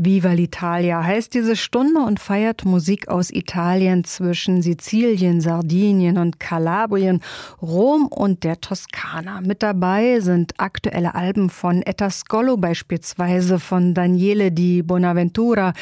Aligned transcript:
Viva 0.00 0.30
l'Italia 0.30 1.02
heißt 1.02 1.34
diese 1.34 1.56
Stunde 1.56 1.98
und 1.98 2.20
feiert 2.20 2.64
Musik 2.64 3.08
aus 3.08 3.32
Italien 3.32 4.04
zwischen 4.04 4.62
Sizilien, 4.62 5.40
Sardinien 5.40 6.18
und 6.18 6.38
Kalabrien, 6.38 7.20
Rom 7.60 8.06
und 8.06 8.44
der 8.44 8.60
Toskana. 8.60 9.40
Mit 9.40 9.60
dabei 9.64 10.20
sind 10.20 10.52
aktuelle 10.58 11.16
Alben 11.16 11.50
von 11.50 11.82
Etascolo, 11.82 12.56
beispielsweise 12.56 13.58
von 13.58 13.92
Daniele 13.92 14.52
di 14.52 14.82
Bonaventura 14.82 15.72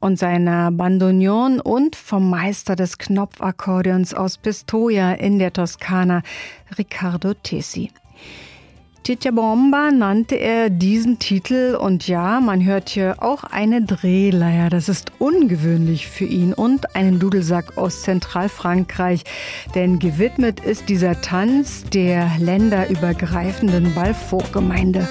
und 0.00 0.18
seiner 0.18 0.72
Bandoneon 0.72 1.60
und 1.60 1.94
vom 1.94 2.28
Meister 2.28 2.74
des 2.74 2.98
Knopfakkordeons 2.98 4.14
aus 4.14 4.36
Pistoia 4.36 5.12
in 5.12 5.38
der 5.38 5.52
Toskana, 5.52 6.22
Riccardo 6.76 7.34
Tessi. 7.34 7.92
Chicha 9.02 9.30
nannte 9.30 10.34
er 10.34 10.68
diesen 10.68 11.18
Titel 11.18 11.74
und 11.80 12.06
ja, 12.06 12.38
man 12.40 12.64
hört 12.64 12.90
hier 12.90 13.16
auch 13.22 13.44
eine 13.44 13.82
Drehleier. 13.82 14.68
Das 14.68 14.90
ist 14.90 15.12
ungewöhnlich 15.18 16.06
für 16.06 16.26
ihn 16.26 16.52
und 16.52 16.94
einen 16.94 17.18
Dudelsack 17.18 17.78
aus 17.78 18.02
Zentralfrankreich, 18.02 19.24
denn 19.74 19.98
gewidmet 19.98 20.60
ist 20.60 20.90
dieser 20.90 21.20
Tanz 21.22 21.84
der 21.84 22.30
länderübergreifenden 22.38 23.94
Ballfolkgemeinde. 23.94 25.08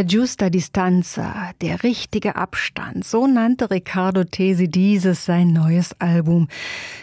La 0.00 0.06
giusta 0.06 0.48
distanza, 0.48 1.52
der 1.60 1.82
richtige 1.82 2.34
Abstand, 2.34 2.79
so 3.02 3.26
nannte 3.26 3.70
Riccardo 3.70 4.24
Tesi 4.24 4.68
dieses 4.68 5.24
sein 5.24 5.52
neues 5.52 5.94
Album. 6.00 6.48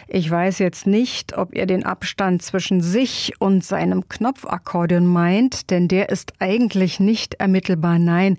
Ich 0.06 0.30
weiß 0.30 0.58
jetzt 0.58 0.86
nicht, 0.86 1.36
ob 1.36 1.54
er 1.54 1.66
den 1.66 1.84
Abstand 1.84 2.42
zwischen 2.42 2.80
sich 2.80 3.32
und 3.40 3.62
seinem 3.62 4.08
Knopfakkordeon 4.08 5.06
meint, 5.06 5.70
denn 5.70 5.88
der 5.88 6.08
ist 6.08 6.32
eigentlich 6.38 6.98
nicht 6.98 7.34
ermittelbar. 7.34 7.98
Nein, 7.98 8.38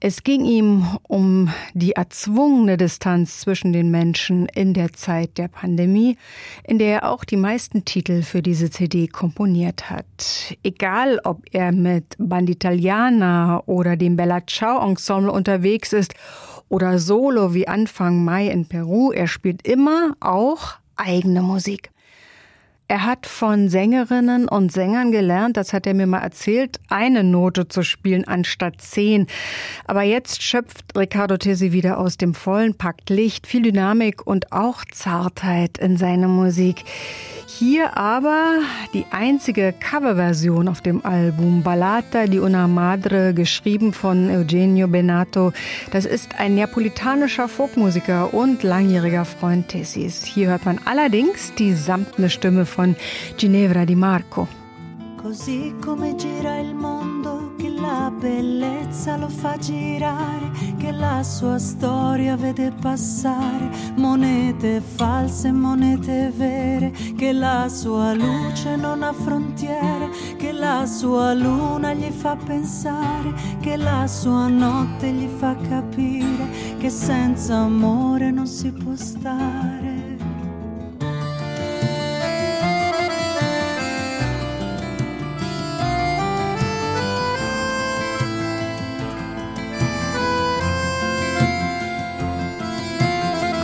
es 0.00 0.22
ging 0.22 0.44
ihm 0.44 0.86
um 1.08 1.50
die 1.74 1.92
erzwungene 1.92 2.76
Distanz 2.76 3.40
zwischen 3.40 3.72
den 3.72 3.90
Menschen 3.90 4.46
in 4.46 4.72
der 4.72 4.92
Zeit 4.92 5.38
der 5.38 5.48
Pandemie, 5.48 6.16
in 6.62 6.78
der 6.78 7.02
er 7.02 7.10
auch 7.10 7.24
die 7.24 7.36
meisten 7.36 7.84
Titel 7.84 8.22
für 8.22 8.40
diese 8.40 8.70
CD 8.70 9.08
komponiert 9.08 9.90
hat. 9.90 10.56
Egal, 10.62 11.20
ob 11.24 11.42
er 11.50 11.72
mit 11.72 12.14
Banditaliana 12.18 13.64
oder 13.66 13.96
dem 13.96 14.16
Bella 14.16 14.46
Ciao 14.46 14.88
Ensemble 14.88 15.32
unterwegs 15.32 15.92
ist 15.92 16.14
oder 16.68 16.98
solo 16.98 17.54
wie 17.54 17.68
Anfang 17.68 18.24
Mai 18.24 18.48
in 18.48 18.66
Peru, 18.66 19.12
er 19.12 19.26
spielt 19.26 19.66
immer 19.66 20.16
auch 20.20 20.74
eigene 20.96 21.42
Musik. 21.42 21.90
Er 22.90 23.04
hat 23.04 23.26
von 23.26 23.68
Sängerinnen 23.68 24.48
und 24.48 24.72
Sängern 24.72 25.12
gelernt, 25.12 25.58
das 25.58 25.74
hat 25.74 25.86
er 25.86 25.92
mir 25.92 26.06
mal 26.06 26.20
erzählt, 26.22 26.80
eine 26.88 27.22
Note 27.22 27.68
zu 27.68 27.82
spielen 27.82 28.26
anstatt 28.26 28.80
zehn. 28.80 29.26
Aber 29.86 30.04
jetzt 30.04 30.42
schöpft 30.42 30.96
Riccardo 30.96 31.36
Tesi 31.36 31.72
wieder 31.72 31.98
aus 31.98 32.16
dem 32.16 32.32
vollen 32.32 32.78
Pakt 32.78 33.10
Licht, 33.10 33.46
viel 33.46 33.60
Dynamik 33.60 34.26
und 34.26 34.52
auch 34.52 34.86
Zartheit 34.90 35.76
in 35.76 35.98
seine 35.98 36.28
Musik. 36.28 36.84
Hier 37.46 37.96
aber 37.96 38.60
die 38.94 39.04
einzige 39.10 39.74
Coverversion 39.78 40.68
auf 40.68 40.80
dem 40.80 41.04
Album 41.04 41.62
Ballata 41.62 42.26
di 42.26 42.38
una 42.38 42.68
Madre, 42.68 43.34
geschrieben 43.34 43.92
von 43.92 44.30
Eugenio 44.30 44.86
Benato. 44.86 45.52
Das 45.90 46.06
ist 46.06 46.38
ein 46.38 46.54
neapolitanischer 46.54 47.48
Folkmusiker 47.48 48.32
und 48.32 48.62
langjähriger 48.62 49.24
Freund 49.24 49.68
Tessis. 49.68 50.24
Hier 50.24 50.48
hört 50.48 50.66
man 50.66 50.78
allerdings 50.84 51.52
die 51.54 51.72
samtne 51.74 52.30
Stimme 52.30 52.64
von 52.64 52.77
Ginevra 53.34 53.84
Di 53.84 53.96
Marco. 53.96 54.46
Così 55.16 55.74
come 55.84 56.14
gira 56.14 56.58
il 56.58 56.74
mondo 56.74 57.54
che 57.58 57.68
la 57.68 58.12
bellezza 58.16 59.16
lo 59.16 59.28
fa 59.28 59.56
girare, 59.56 60.50
che 60.76 60.92
la 60.92 61.24
sua 61.24 61.58
storia 61.58 62.36
vede 62.36 62.72
passare 62.80 63.68
monete 63.96 64.80
false, 64.80 65.50
monete 65.50 66.32
vere, 66.34 66.92
che 67.16 67.32
la 67.32 67.68
sua 67.68 68.14
luce 68.14 68.76
non 68.76 69.02
ha 69.02 69.12
frontiere, 69.12 70.10
che 70.36 70.52
la 70.52 70.86
sua 70.86 71.34
luna 71.34 71.92
gli 71.94 72.10
fa 72.10 72.36
pensare, 72.36 73.34
che 73.60 73.76
la 73.76 74.06
sua 74.06 74.46
notte 74.46 75.10
gli 75.10 75.28
fa 75.36 75.56
capire 75.56 76.76
che 76.78 76.90
senza 76.90 77.56
amore 77.56 78.30
non 78.30 78.46
si 78.46 78.70
può 78.70 78.94
stare. 78.94 79.97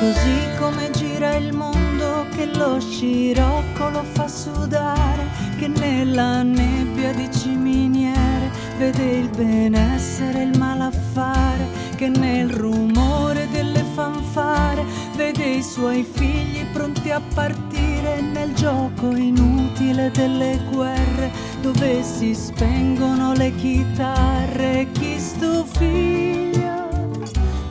Così 0.05 0.39
come 0.59 0.91
gira 0.91 1.35
il 1.37 1.55
mondo 1.55 2.27
che 2.37 2.45
lo 2.45 2.79
scirocco 2.79 3.89
lo 3.89 4.03
fa 4.03 4.29
sudare, 4.29 5.27
che 5.56 5.67
nella 5.67 6.43
nebbia 6.43 7.11
di 7.15 7.27
ciminiere 7.33 8.51
vede 8.77 9.03
il 9.03 9.31
benessere 9.31 10.41
e 10.41 10.43
il 10.43 10.59
malaffare, 10.59 11.67
che 11.97 12.11
nel 12.11 12.51
rumore 12.51 13.49
delle 13.51 13.83
fanfare 13.95 14.85
vede 15.17 15.43
i 15.43 15.62
suoi 15.62 16.03
figli 16.05 16.67
pronti 16.71 17.11
a 17.11 17.23
partire 17.33 18.21
nel 18.21 18.53
gioco 18.53 19.11
inutile 19.17 20.11
delle 20.11 20.61
guerre, 20.71 21.31
dove 21.62 22.03
si 22.03 22.35
spengono 22.35 23.33
le 23.33 23.55
chitarre, 23.55 24.87
chi 24.93 25.19
stufiglia 25.19 26.89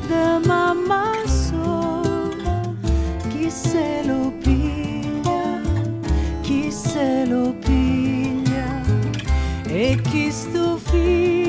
da 0.08 0.40
mamma 0.44 1.12
se 3.54 4.02
lo 4.04 4.32
piglia, 4.42 5.62
chi 6.42 6.72
se 6.72 7.24
lo 7.28 7.54
piglia 7.60 8.82
e 9.68 10.02
chi 10.02 10.32
sto 10.32 10.78
figlia 10.78 11.43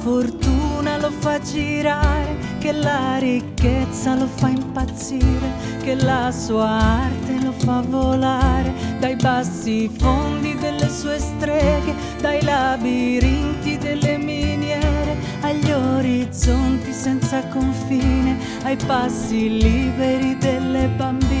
fortuna 0.00 0.96
lo 0.96 1.10
fa 1.10 1.38
girare, 1.40 2.36
che 2.58 2.72
la 2.72 3.18
ricchezza 3.18 4.14
lo 4.14 4.26
fa 4.26 4.48
impazzire, 4.48 5.52
che 5.82 5.94
la 5.94 6.30
sua 6.32 6.68
arte 6.68 7.38
lo 7.42 7.52
fa 7.52 7.82
volare 7.82 8.72
dai 8.98 9.16
bassi 9.16 9.90
fondi 9.98 10.54
delle 10.56 10.88
sue 10.88 11.18
streghe, 11.18 11.94
dai 12.20 12.42
labirinti 12.42 13.78
delle 13.78 14.16
miniere, 14.16 15.16
agli 15.40 15.70
orizzonti 15.70 16.92
senza 16.92 17.46
confine, 17.48 18.38
ai 18.62 18.76
passi 18.76 19.58
liberi 19.58 20.36
delle 20.38 20.86
bambine. 20.96 21.39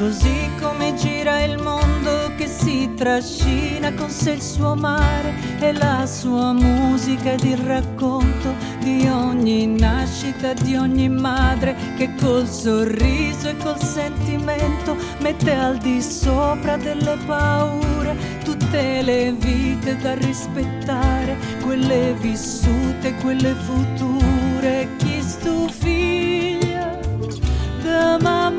Così 0.00 0.48
come 0.58 0.94
gira 0.94 1.42
il 1.42 1.58
mondo 1.58 2.32
che 2.34 2.46
si 2.46 2.90
trascina 2.96 3.92
con 3.92 4.08
sé 4.08 4.30
il 4.30 4.40
suo 4.40 4.74
mare 4.74 5.34
e 5.58 5.74
la 5.74 6.06
sua 6.06 6.54
musica 6.54 7.32
ed 7.32 7.42
il 7.44 7.58
racconto 7.58 8.54
di 8.78 9.06
ogni 9.06 9.66
nascita, 9.66 10.54
di 10.54 10.74
ogni 10.74 11.10
madre 11.10 11.76
che 11.98 12.14
col 12.18 12.48
sorriso 12.48 13.50
e 13.50 13.58
col 13.58 13.78
sentimento 13.78 14.96
mette 15.18 15.52
al 15.52 15.76
di 15.76 16.00
sopra 16.00 16.78
delle 16.78 17.18
paure 17.26 18.16
tutte 18.42 19.02
le 19.02 19.32
vite 19.32 19.98
da 19.98 20.14
rispettare, 20.14 21.36
quelle 21.62 22.14
vissute, 22.14 23.14
quelle 23.20 23.54
future. 23.54 24.88
Chi 24.96 25.20
stufiglia 25.20 26.98
da 27.82 28.16
mamma 28.18 28.49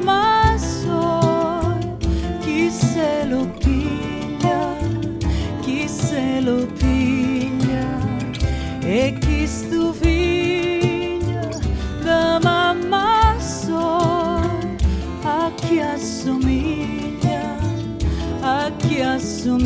Ein 19.43 19.57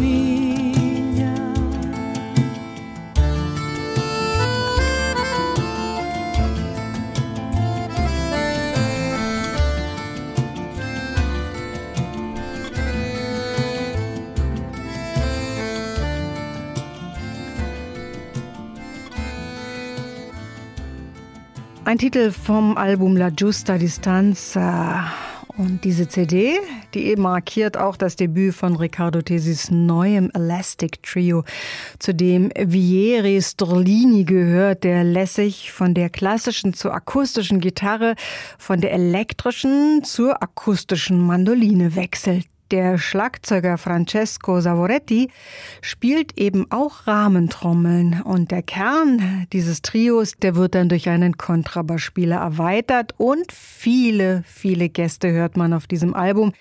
Titel 22.00 22.32
vom 22.32 22.78
Album 22.78 23.16
La 23.16 23.30
Giusta 23.30 23.78
Distanza. 23.78 25.25
Und 25.58 25.86
diese 25.86 26.10
CD, 26.10 26.60
die 26.94 27.16
markiert 27.16 27.78
auch 27.78 27.96
das 27.96 28.18
Debüt 28.18 28.54
von 28.54 28.76
Riccardo 28.76 29.22
Tesis 29.22 29.72
neuem 29.72 30.30
Elastic 30.34 31.02
Trio, 31.02 31.46
zu 31.98 32.14
dem 32.14 32.52
Vieri 32.56 33.42
Storlini 33.42 34.26
gehört, 34.26 34.84
der 34.84 35.06
lässig 35.06 35.72
von 35.72 35.94
der 35.94 36.10
klassischen 36.10 36.74
zur 36.74 36.94
akustischen 36.94 37.62
Gitarre, 37.62 38.16
von 38.58 38.82
der 38.82 38.92
elektrischen 38.92 40.04
zur 40.04 40.44
akustischen 40.44 41.26
Mandoline 41.26 41.96
wechselt. 41.96 42.46
Der 42.72 42.98
Schlagzeuger 42.98 43.78
Francesco 43.78 44.60
Savoretti 44.60 45.30
spielt 45.82 46.38
eben 46.38 46.66
auch 46.72 47.06
Rahmentrommeln. 47.06 48.22
Und 48.24 48.50
der 48.50 48.64
Kern 48.64 49.46
dieses 49.54 49.84
Trios, 49.84 50.34
der 50.38 50.56
wird 50.56 50.74
dann 50.74 50.90
durch 50.90 51.08
einen 51.08 51.38
Kontrabassspieler 51.38 52.38
erweitert. 52.38 53.14
Und 53.18 53.52
viele, 53.52 54.44
viele 54.48 54.90
Gäste 54.90 55.32
hört 55.32 55.58
man 55.58 55.74
auf 55.74 55.86
diesem 55.86 56.16
Album 56.16 56.54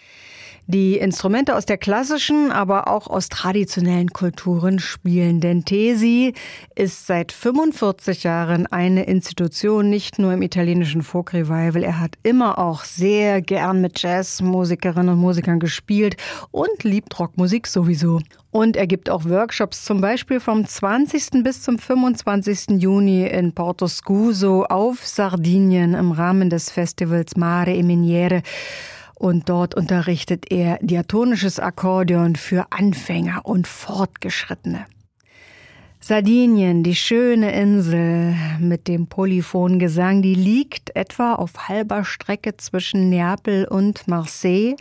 die 0.66 0.96
Instrumente 0.96 1.54
aus 1.56 1.66
der 1.66 1.76
klassischen, 1.76 2.50
aber 2.50 2.88
auch 2.88 3.06
aus 3.06 3.28
traditionellen 3.28 4.10
Kulturen 4.10 4.78
spielen. 4.78 5.40
Denn 5.40 5.64
Tesi 5.64 6.32
ist 6.74 7.06
seit 7.06 7.32
45 7.32 8.24
Jahren 8.24 8.66
eine 8.66 9.04
Institution, 9.04 9.90
nicht 9.90 10.18
nur 10.18 10.32
im 10.32 10.42
italienischen 10.42 11.02
Folk 11.02 11.34
Revival. 11.34 11.82
Er 11.82 12.00
hat 12.00 12.14
immer 12.22 12.58
auch 12.58 12.84
sehr 12.84 13.42
gern 13.42 13.80
mit 13.80 14.00
Jazzmusikerinnen 14.00 15.10
und 15.10 15.20
Musikern 15.20 15.60
gespielt 15.60 16.16
und 16.50 16.82
liebt 16.82 17.18
Rockmusik 17.18 17.66
sowieso. 17.66 18.20
Und 18.50 18.76
er 18.76 18.86
gibt 18.86 19.10
auch 19.10 19.24
Workshops, 19.24 19.84
zum 19.84 20.00
Beispiel 20.00 20.38
vom 20.38 20.64
20. 20.64 21.42
bis 21.42 21.62
zum 21.62 21.76
25. 21.76 22.80
Juni 22.80 23.26
in 23.26 23.52
Porto 23.52 23.88
Scuso 23.88 24.62
auf 24.62 25.04
Sardinien 25.04 25.94
im 25.94 26.12
Rahmen 26.12 26.50
des 26.50 26.70
Festivals 26.70 27.36
Mare 27.36 27.74
e 27.74 27.82
Miniere 27.82 28.42
und 29.14 29.48
dort 29.48 29.74
unterrichtet 29.74 30.50
er 30.50 30.78
diatonisches 30.80 31.60
Akkordeon 31.60 32.36
für 32.36 32.66
Anfänger 32.70 33.44
und 33.44 33.66
Fortgeschrittene. 33.66 34.86
Sardinien, 36.00 36.82
die 36.82 36.94
schöne 36.94 37.52
Insel 37.52 38.34
mit 38.60 38.88
dem 38.88 39.06
Polyphongesang, 39.06 40.20
die 40.20 40.34
liegt 40.34 40.94
etwa 40.94 41.32
auf 41.32 41.68
halber 41.68 42.04
Strecke 42.04 42.58
zwischen 42.58 43.08
Neapel 43.08 43.64
und 43.64 44.06
Marseille 44.06 44.76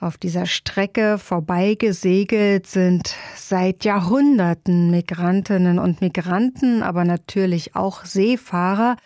Auf 0.00 0.16
dieser 0.16 0.46
Strecke 0.46 1.18
vorbeigesegelt 1.18 2.68
sind 2.68 3.16
seit 3.34 3.84
Jahrhunderten 3.84 4.92
Migrantinnen 4.92 5.80
und 5.80 6.00
Migranten, 6.00 6.84
aber 6.84 7.04
natürlich 7.04 7.74
auch 7.74 8.04
Seefahrer. 8.04 8.96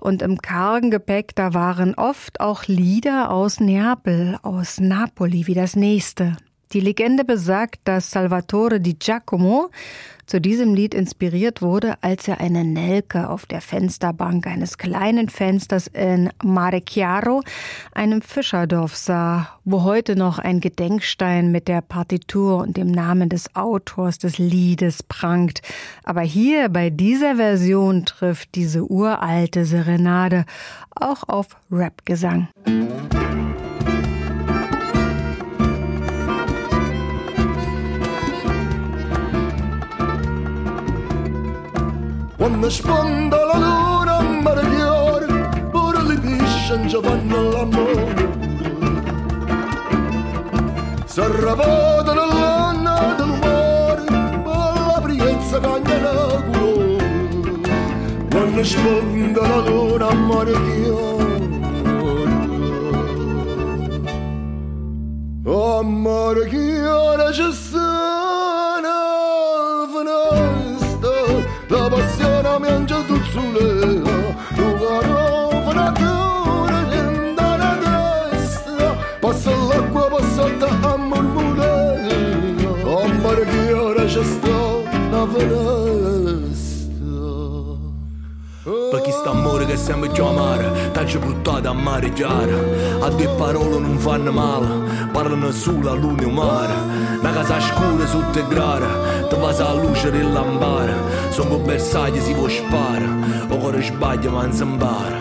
Und 0.00 0.22
im 0.22 0.38
kargen 0.38 0.90
Gepäck, 0.90 1.34
da 1.34 1.52
waren 1.52 1.94
oft 1.94 2.40
auch 2.40 2.64
Lieder 2.64 3.30
aus 3.30 3.60
Neapel, 3.60 4.38
aus 4.42 4.80
Napoli, 4.80 5.46
wie 5.46 5.54
das 5.54 5.76
nächste. 5.76 6.38
Die 6.72 6.80
Legende 6.80 7.24
besagt, 7.24 7.80
dass 7.82 8.12
Salvatore 8.12 8.80
di 8.80 8.94
Giacomo 8.94 9.70
zu 10.26 10.40
diesem 10.40 10.72
Lied 10.72 10.94
inspiriert 10.94 11.60
wurde, 11.60 11.94
als 12.00 12.28
er 12.28 12.40
eine 12.40 12.62
Nelke 12.64 13.28
auf 13.28 13.44
der 13.44 13.60
Fensterbank 13.60 14.46
eines 14.46 14.78
kleinen 14.78 15.28
Fensters 15.28 15.88
in 15.88 16.30
Mare 16.44 16.82
Chiaro, 16.88 17.42
einem 17.92 18.22
Fischerdorf 18.22 18.96
sah, 18.96 19.58
wo 19.64 19.82
heute 19.82 20.14
noch 20.14 20.38
ein 20.38 20.60
Gedenkstein 20.60 21.50
mit 21.50 21.66
der 21.66 21.80
Partitur 21.80 22.58
und 22.58 22.76
dem 22.76 22.92
Namen 22.92 23.28
des 23.28 23.56
Autors 23.56 24.18
des 24.18 24.38
Liedes 24.38 25.02
prangt. 25.02 25.62
Aber 26.04 26.20
hier 26.20 26.68
bei 26.68 26.90
dieser 26.90 27.34
Version 27.34 28.04
trifft 28.04 28.54
diese 28.54 28.84
uralte 28.84 29.64
Serenade 29.64 30.44
auch 30.94 31.28
auf 31.28 31.48
Rapgesang. 31.72 32.46
Quando 42.40 42.70
sponda 42.70 43.36
la 43.44 43.58
luna 43.58 44.16
a 44.16 44.22
meravigliare 44.22 45.26
pure 45.70 46.02
le 46.04 46.14
non 46.70 46.88
ci 46.88 46.98
fanno 47.02 47.50
l'amore 47.50 48.28
s'arrabata 51.04 52.14
nell'anna 52.14 53.14
dell'umore 53.18 54.04
ma 54.42 54.72
la 54.72 55.00
priezza 55.02 55.60
cagna 55.60 56.00
la 56.00 56.42
colore 56.50 57.60
quando 58.30 58.64
sponda 58.64 59.46
la 59.46 59.58
luna 59.58 60.08
a 60.08 60.14
meravigliare 60.14 61.09
che 89.70 89.76
sempre 89.76 90.08
più 90.08 90.24
amare 90.24 90.90
T'ha 90.92 91.04
buttato 91.18 91.68
a 91.68 91.72
mare 91.72 92.12
chiara 92.12 92.56
A 93.00 93.08
due 93.08 93.28
parole 93.36 93.78
non 93.78 93.98
fanno 93.98 94.32
male 94.32 95.08
Parlano 95.12 95.50
solo 95.52 95.90
a 95.90 95.94
luna 95.94 96.22
e 96.22 96.26
mare. 96.26 96.72
Una 97.20 97.32
casa 97.32 97.60
scura 97.60 98.06
sotto 98.06 98.38
il 98.38 98.46
grare 98.48 99.28
Ti 99.28 99.36
passa 99.36 99.72
la 99.72 99.74
luce 99.74 100.10
del 100.10 100.32
lampare. 100.32 100.94
Sono 101.30 101.58
bersagli 101.58 102.20
si 102.20 102.32
può 102.32 102.48
spara 102.48 103.06
O 103.48 103.56
cuore 103.58 103.82
sbaglia 103.82 104.30
ma 104.30 104.42
non 104.42 104.52
si 104.52 104.62
impara. 104.62 105.18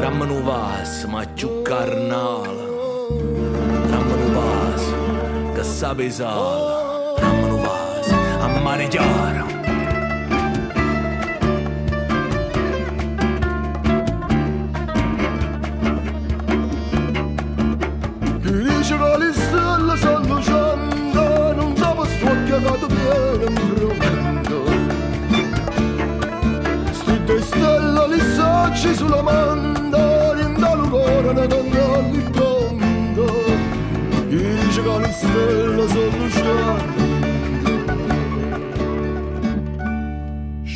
Ramma 0.00 0.24
non 0.24 0.44
vas 0.44 1.04
ma 1.04 1.24
più 1.32 1.62
carnale. 1.62 2.66
Ramma 3.90 4.14
non 4.14 4.32
vas 4.34 4.82
che 5.54 5.62
sa 5.62 5.94
pesare. 5.94 7.20
Ramma 7.20 7.46
non 7.46 7.60
vas 7.60 8.10
a 8.40 8.60
mare 8.60 8.88
chiara 8.88 9.57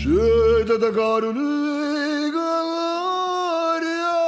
Şöyle 0.03 0.81
de 0.81 0.93
karını 0.93 2.33
kalar 2.33 3.83
ya 3.83 4.19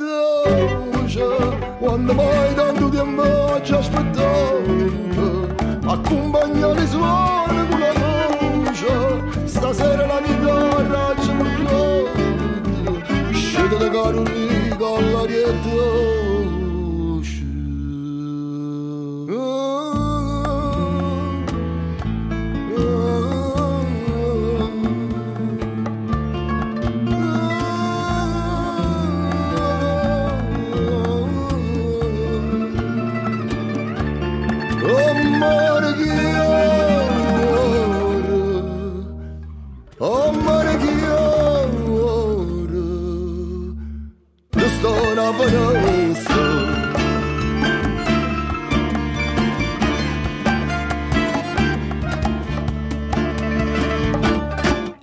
davuşa 0.00 1.30
Quando 1.80 2.14
mai 2.14 2.50
tanto 2.56 2.90
tempo 2.90 3.22
ci 3.64 3.74
aspettavo 3.74 4.74
Accompagnare 5.92 6.86
suona 6.92 7.62
con 7.70 7.80
la 7.80 7.92
voce 8.32 8.94
Stasera 9.46 10.06
la 10.12 10.20
chitarra 10.26 11.04
ci 11.22 11.30
portò 11.38 11.84
Scete 13.32 13.76
da 13.78 13.88
caroni 13.94 14.68
con 14.80 15.02
la 15.12 15.22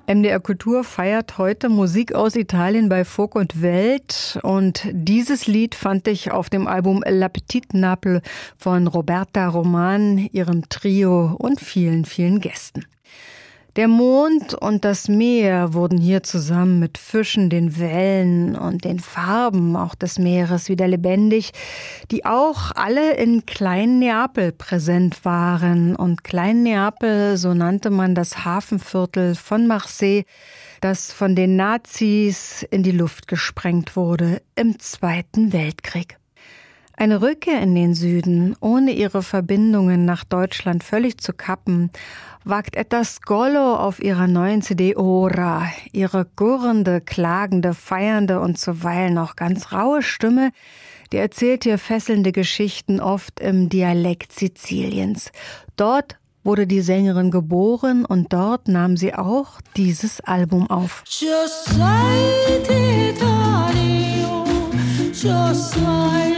MDR 0.10 0.40
Kultur 0.40 0.84
feiert 0.84 1.38
heute 1.38 1.70
Musik 1.70 2.16
aus 2.16 2.36
Italien 2.36 2.90
bei 2.90 3.06
Folk 3.06 3.36
und 3.36 3.62
Welt 3.62 4.40
und 4.42 4.82
dieses 4.92 5.46
Lied 5.46 5.76
fand 5.76 6.08
ich 6.08 6.32
auf 6.32 6.50
dem 6.50 6.66
Album 6.66 7.04
La 7.06 7.30
Petite 7.30 7.78
Naples 7.78 8.24
von 8.58 8.88
Roberta 8.88 9.48
Roman, 9.48 10.18
ihrem 10.32 10.68
Trio 10.68 11.36
und 11.38 11.62
vielen, 11.62 12.06
vielen 12.06 12.40
Gästen. 12.40 12.88
Der 13.80 13.88
Mond 13.88 14.56
und 14.56 14.84
das 14.84 15.08
Meer 15.08 15.74
wurden 15.74 16.00
hier 16.00 16.22
zusammen 16.22 16.80
mit 16.80 16.98
Fischen, 16.98 17.50
den 17.50 17.80
Wellen 17.80 18.58
und 18.58 18.84
den 18.84 19.00
Farben 19.00 19.78
auch 19.78 19.96
des 19.96 20.20
Meeres 20.20 20.68
wieder 20.68 20.86
lebendig, 20.86 21.52
die 22.12 22.26
auch 22.26 22.74
alle 22.76 23.14
in 23.14 23.46
Klein 23.46 24.00
Neapel 24.00 24.52
präsent 24.52 25.24
waren. 25.24 25.96
Und 25.96 26.26
Klein 26.26 26.62
Neapel, 26.64 27.38
so 27.38 27.54
nannte 27.54 27.90
man 27.90 28.16
das 28.16 28.44
Hafenviertel 28.44 29.36
von 29.36 29.66
Marseille, 29.66 30.26
das 30.82 31.14
von 31.14 31.34
den 31.34 31.56
Nazis 31.56 32.64
in 32.64 32.84
die 32.84 32.92
Luft 32.92 33.30
gesprengt 33.30 33.96
wurde 33.96 34.42
im 34.58 34.78
Zweiten 34.80 35.54
Weltkrieg. 35.54 36.20
Eine 37.00 37.22
Rückkehr 37.22 37.62
in 37.62 37.76
den 37.76 37.94
Süden, 37.94 38.58
ohne 38.60 38.92
ihre 38.92 39.24
Verbindungen 39.24 40.04
nach 40.04 40.26
Deutschland 40.26 40.84
völlig 40.84 41.18
zu 41.18 41.32
kappen, 41.32 41.92
wagt 42.44 42.76
Etta 42.76 43.04
Skollo 43.04 43.76
auf 43.76 44.02
ihrer 44.02 44.28
neuen 44.28 44.62
CD 44.62 44.96
Ora. 44.96 45.68
Ihre 45.92 46.26
gurrende, 46.36 47.02
klagende, 47.02 47.74
feiernde 47.74 48.40
und 48.40 48.58
zuweilen 48.58 49.18
auch 49.18 49.36
ganz 49.36 49.72
raue 49.72 50.02
Stimme, 50.02 50.52
die 51.12 51.18
erzählt 51.18 51.64
hier 51.64 51.78
fesselnde 51.78 52.32
Geschichten 52.32 53.00
oft 53.00 53.40
im 53.40 53.70
Dialekt 53.70 54.32
Siziliens. 54.32 55.32
Dort 55.76 56.18
wurde 56.44 56.68
die 56.68 56.82
Sängerin 56.82 57.32
geboren 57.32 58.06
und 58.06 58.32
dort 58.34 58.68
nahm 58.68 58.98
sie 58.98 59.14
auch 59.14 59.62
dieses 59.76 60.22
Album 60.22 60.70
auf. 60.70 61.04
Just 61.06 61.78
like 61.78 62.70
Italia, 62.70 64.46
just 65.14 65.76
like 65.78 66.29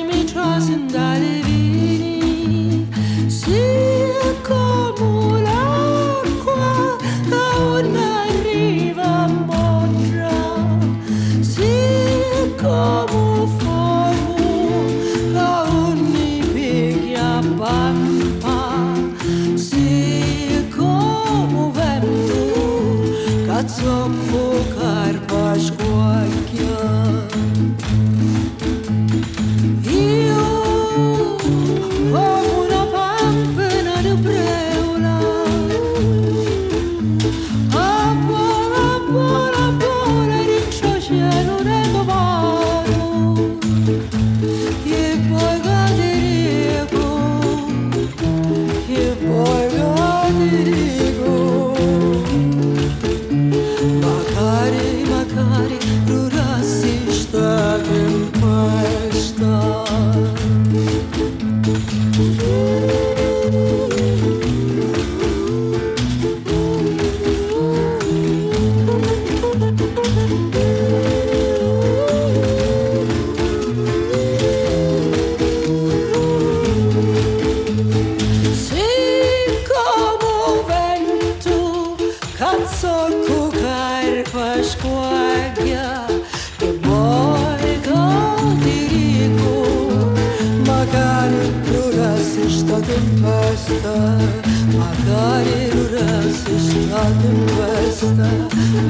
Magari 94.77 95.61
rurasi 95.73 96.55
shtatim 96.65 97.39
vesta 97.57 98.29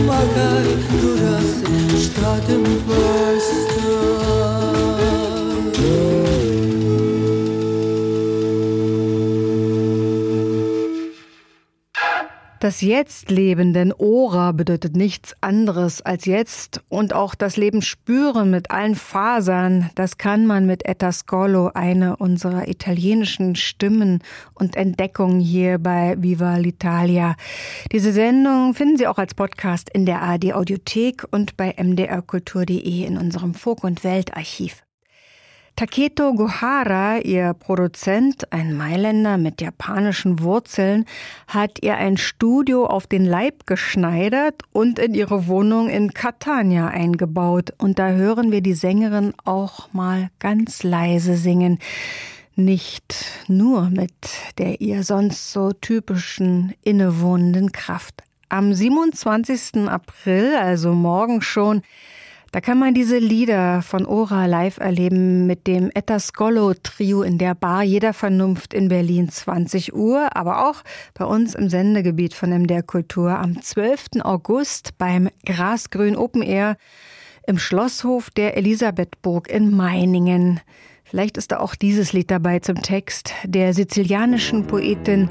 Magari 0.08 0.74
rurasi 1.02 1.74
shtatim 2.04 2.64
vesta 2.88 3.71
Das 12.72 12.80
Jetzt-Leben, 12.80 13.74
denn 13.74 13.92
Ora 13.92 14.54
bedeutet 14.54 14.96
nichts 14.96 15.36
anderes 15.42 16.02
als 16.02 16.24
jetzt 16.24 16.82
und 16.88 17.12
auch 17.14 17.36
das 17.36 17.58
Leben 17.58 17.82
spüren 17.82 18.50
mit 18.50 18.72
allen 18.72 18.96
Fasern, 18.96 19.90
das 19.96 20.18
kann 20.18 20.48
man 20.48 20.66
mit 20.66 20.86
Etta 20.86 21.12
Scolo, 21.12 21.72
eine 21.74 22.16
unserer 22.16 22.70
italienischen 22.70 23.58
Stimmen 23.58 24.20
und 24.54 24.78
Entdeckungen 24.78 25.42
hier 25.42 25.80
bei 25.80 26.16
Viva 26.18 26.56
l'Italia. 26.56 27.36
Diese 27.92 28.14
Sendung 28.14 28.74
finden 28.74 28.96
Sie 28.96 29.08
auch 29.08 29.18
als 29.18 29.34
Podcast 29.34 29.90
in 29.90 30.06
der 30.06 30.22
ARD 30.22 30.54
Audiothek 30.54 31.26
und 31.30 31.58
bei 31.58 31.76
mdrkultur.de 31.78 33.04
in 33.04 33.18
unserem 33.18 33.54
Folk- 33.54 33.84
und 33.84 34.06
Weltarchiv. 34.06 34.82
Taketo 35.76 36.34
Gohara, 36.34 37.20
ihr 37.20 37.54
Produzent, 37.54 38.52
ein 38.54 38.78
Mailänder 38.78 39.38
mit 39.38 39.62
japanischen 39.62 40.40
Wurzeln, 40.42 41.06
hat 41.48 41.80
ihr 41.82 41.98
ein 41.98 42.18
Studio 42.18 42.86
auf 42.86 43.08
den 43.08 43.26
Leib 43.26 43.66
geschneidert 43.66 44.62
und 44.72 45.00
in 45.00 45.16
ihre 45.16 45.48
Wohnung 45.48 45.90
in 45.90 46.14
Catania 46.14 46.88
eingebaut. 46.88 47.74
Und 47.80 47.98
da 47.98 48.12
hören 48.12 48.52
wir 48.52 48.62
die 48.62 48.76
Sängerin 48.76 49.34
auch 49.44 49.92
mal 49.92 50.30
ganz 50.38 50.84
leise 50.84 51.36
singen. 51.36 51.80
Nicht 52.56 53.26
nur 53.48 53.90
mit 53.90 54.14
der 54.60 54.82
ihr 54.82 55.04
sonst 55.04 55.52
so 55.52 55.72
typischen 55.72 56.74
innewohnenden 56.84 57.72
Kraft. 57.72 58.24
Am 58.50 58.74
27. 58.74 59.88
April, 59.88 60.56
also 60.60 60.92
morgen 60.94 61.42
schon, 61.42 61.82
da 62.52 62.60
kann 62.60 62.78
man 62.78 62.94
diese 62.94 63.18
Lieder 63.18 63.82
von 63.82 64.06
Ora 64.06 64.46
live 64.46 64.78
erleben 64.78 65.48
mit 65.48 65.68
dem 65.68 65.90
Etascolo 65.94 66.74
Trio 66.74 67.22
in 67.22 67.38
der 67.38 67.56
Bar 67.56 67.84
Jeder 67.84 68.12
Vernunft 68.14 68.74
in 68.74 68.90
Berlin 68.90 69.30
20 69.30 69.96
Uhr, 69.96 70.36
aber 70.36 70.70
auch 70.70 70.84
bei 71.14 71.24
uns 71.24 71.56
im 71.56 71.70
Sendegebiet 71.70 72.34
von 72.34 72.50
MDR 72.50 72.84
Kultur 72.84 73.40
am 73.40 73.62
12. 73.62 74.22
August 74.24 74.98
beim 74.98 75.30
Grasgrün 75.46 76.18
Open 76.18 76.42
Air 76.42 76.76
im 77.48 77.58
Schlosshof 77.58 78.30
der 78.30 78.58
Elisabethburg 78.58 79.50
in 79.50 79.74
Meiningen. 79.74 80.60
Vielleicht 81.06 81.38
ist 81.38 81.54
da 81.54 81.60
auch 81.60 81.76
dieses 81.76 82.12
Lied 82.12 82.32
dabei 82.32 82.60
zum 82.60 82.82
Text 82.82 83.34
der 83.46 83.74
sizilianischen 83.74 84.68
Poetin 84.68 85.30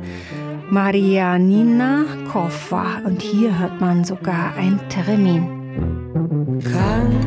Marianina 0.70 2.04
Coffa. 2.30 3.02
Und 3.04 3.20
hier 3.20 3.59
hört 3.59 3.80
man 3.80 4.04
sogar 4.04 4.54
ein 4.56 4.80
Termin. 4.88 5.59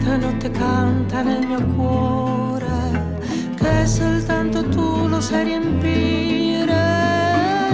Canta 0.03 0.27
notte 0.27 0.51
canta 0.51 1.21
nel 1.21 1.47
mio 1.47 1.65
cuore, 1.75 3.19
che 3.55 3.87
soltanto 3.87 4.67
tu 4.67 5.07
lo 5.07 5.21
sai 5.21 5.45
riempire 5.45 6.75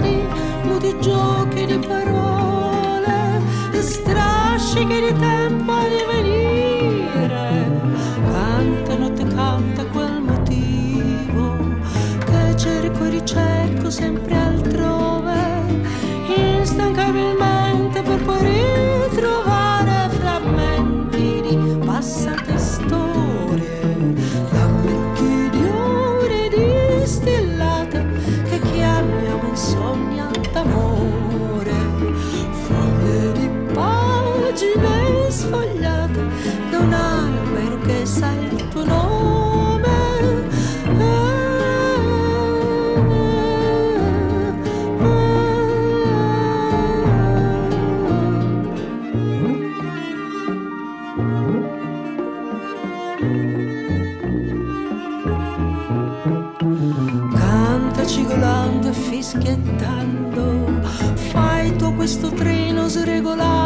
di 0.00 0.22
mudi 0.62 0.96
giochi 1.00 1.66
di 1.66 1.76
parole, 1.84 3.42
di 3.72 3.82
strascichi 3.82 5.00
di 5.00 5.12
tempo 5.18 5.72
a 5.72 5.82
divenire. 5.88 7.68
Canta 8.30 8.96
notte 8.96 9.26
canta 9.26 9.84
quel 9.86 10.22
motivo 10.22 11.56
che 12.26 12.56
cerco 12.56 13.06
e 13.06 13.10
ricerco 13.10 13.90
sempre 13.90 14.39
regolare 63.04 63.59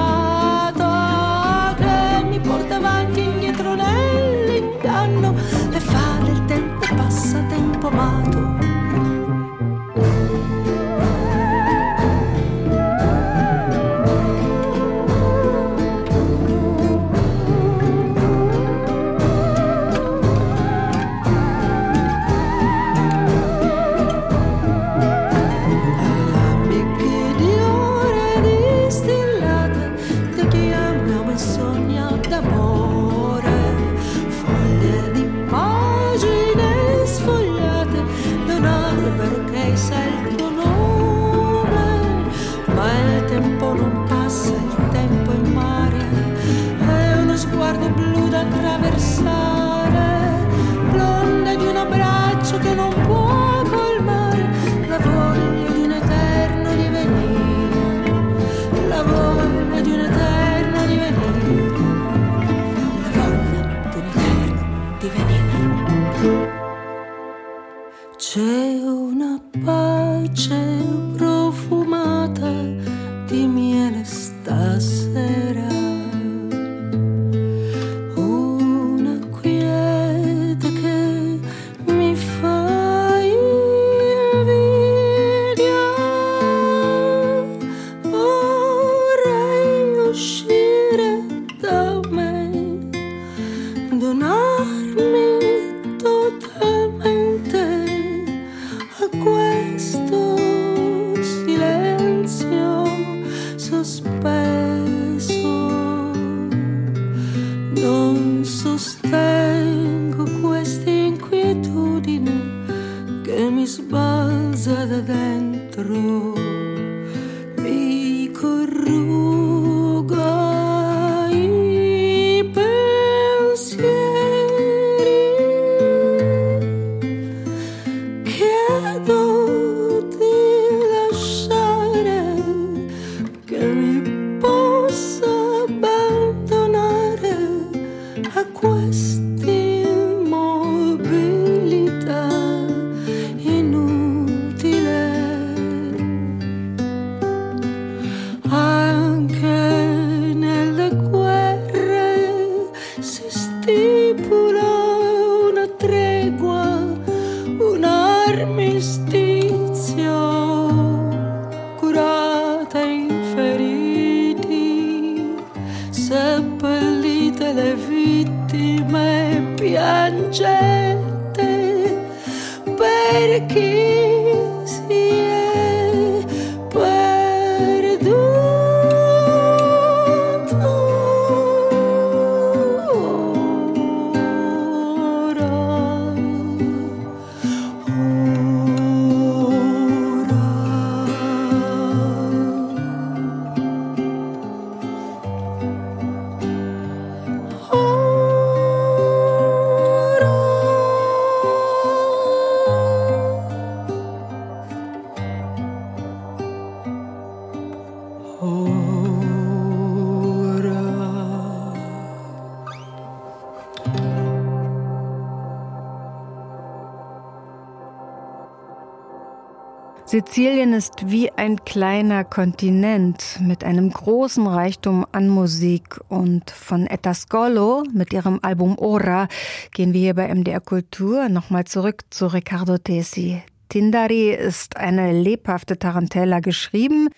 Sizilien 220.14 220.74
ist 220.74 221.10
wie 221.10 221.32
ein 221.32 221.64
kleiner 221.64 222.22
Kontinent 222.22 223.40
mit 223.40 223.64
einem 223.64 223.90
großen 223.90 224.46
Reichtum 224.46 225.04
an 225.10 225.28
Musik 225.28 225.98
und 226.08 226.52
von 226.52 226.86
Etascolo 226.86 227.82
mit 227.92 228.12
ihrem 228.12 228.38
Album 228.40 228.78
Ora 228.78 229.26
gehen 229.72 229.92
wir 229.92 229.98
hier 229.98 230.14
bei 230.14 230.32
MDR 230.32 230.60
Kultur 230.60 231.28
nochmal 231.28 231.64
zurück 231.64 232.04
zu 232.10 232.28
Riccardo 232.28 232.78
Tesi. 232.78 233.42
Tindari 233.68 234.30
ist 234.30 234.76
eine 234.76 235.12
lebhafte 235.12 235.78
Tarantella 235.78 236.40
geschrieben 236.40 237.08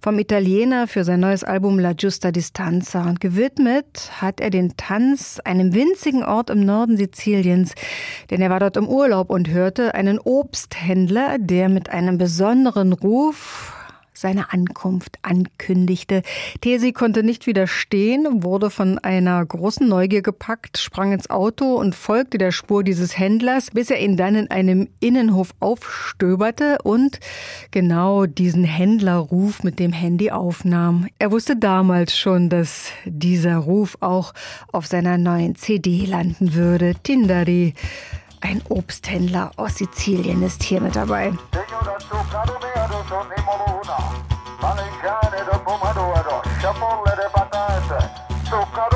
vom 0.00 0.18
Italiener 0.18 0.86
für 0.86 1.04
sein 1.04 1.20
neues 1.20 1.44
Album 1.44 1.78
La 1.78 1.92
Giusta 1.92 2.32
Distanza. 2.32 3.02
Und 3.02 3.20
gewidmet 3.20 4.10
hat 4.20 4.40
er 4.40 4.50
den 4.50 4.76
Tanz 4.76 5.40
einem 5.44 5.74
winzigen 5.74 6.24
Ort 6.24 6.50
im 6.50 6.64
Norden 6.64 6.96
Siziliens, 6.96 7.74
denn 8.30 8.40
er 8.40 8.50
war 8.50 8.60
dort 8.60 8.76
im 8.76 8.88
Urlaub 8.88 9.30
und 9.30 9.50
hörte 9.50 9.94
einen 9.94 10.18
Obsthändler, 10.18 11.38
der 11.38 11.68
mit 11.68 11.90
einem 11.90 12.18
besonderen 12.18 12.92
Ruf 12.92 13.75
seine 14.16 14.52
Ankunft 14.52 15.18
ankündigte. 15.22 16.22
Tesi 16.60 16.92
konnte 16.92 17.22
nicht 17.22 17.46
widerstehen, 17.46 18.42
wurde 18.42 18.70
von 18.70 18.98
einer 18.98 19.44
großen 19.44 19.88
Neugier 19.88 20.22
gepackt, 20.22 20.78
sprang 20.78 21.12
ins 21.12 21.30
Auto 21.30 21.76
und 21.76 21.94
folgte 21.94 22.38
der 22.38 22.52
Spur 22.52 22.82
dieses 22.82 23.18
Händlers, 23.18 23.70
bis 23.70 23.90
er 23.90 24.00
ihn 24.00 24.16
dann 24.16 24.34
in 24.34 24.50
einem 24.50 24.88
Innenhof 25.00 25.50
aufstöberte 25.60 26.78
und 26.82 27.20
genau 27.70 28.26
diesen 28.26 28.64
Händlerruf 28.64 29.62
mit 29.62 29.78
dem 29.78 29.92
Handy 29.92 30.30
aufnahm. 30.30 31.08
Er 31.18 31.30
wusste 31.30 31.56
damals 31.56 32.16
schon, 32.16 32.48
dass 32.48 32.90
dieser 33.04 33.56
Ruf 33.56 33.96
auch 34.00 34.32
auf 34.72 34.86
seiner 34.86 35.18
neuen 35.18 35.54
CD 35.54 36.04
landen 36.06 36.54
würde. 36.54 36.94
Tindari. 37.02 37.74
Ein 38.48 38.62
Obsthändler 38.68 39.50
aus 39.56 39.74
Sizilien 39.74 40.40
ist 40.44 40.62
hier 40.62 40.80
mit 40.80 40.94
dabei. 40.94 41.32
Zucchero 48.48 48.95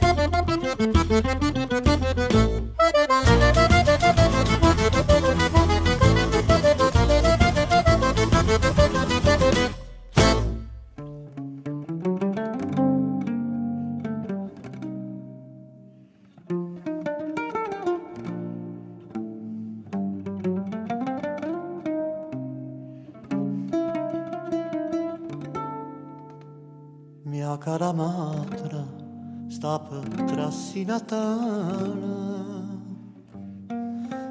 capa 29.91 30.23
trassinatana 30.23 32.15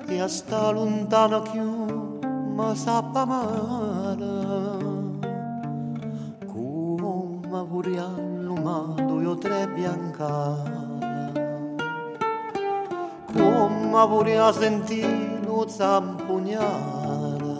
e 0.08 0.20
a 0.20 0.26
sta 0.26 0.70
lontana 0.70 1.42
chioma 1.42 2.74
sappa 2.74 3.26
mala 3.26 4.78
come 6.46 7.60
vuriallo 7.68 8.54
mado 8.54 9.20
io 9.20 9.36
tre 9.36 9.68
biancana 9.68 10.88
come 13.34 14.06
vuria 14.08 14.50
sentino 14.52 15.68
zampugnana 15.68 17.54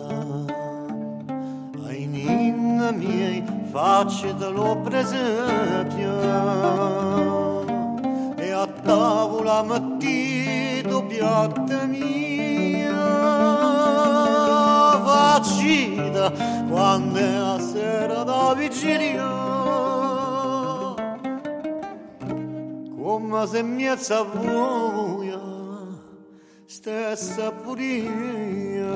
ai 1.87 2.07
ninna 2.07 2.93
miei 2.93 3.45
facci 3.71 4.35
dello 4.35 4.81
presepio 4.83 6.21
tavola 8.83 9.63
mettito 9.63 11.05
piatta 11.05 11.85
mia. 11.87 12.97
Facita 15.05 16.33
quando 16.69 17.19
è 17.19 17.39
la 17.39 17.59
sera 17.61 18.23
da 18.25 18.55
vigilia. 18.55 19.29
Come 23.03 23.47
se 23.47 23.63
miezza 23.63 24.23
vuoia 24.23 25.41
stessa 26.67 27.51
puria. 27.51 28.93